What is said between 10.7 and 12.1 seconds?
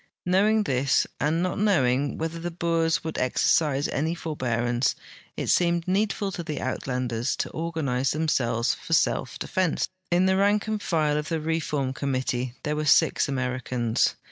file of the reform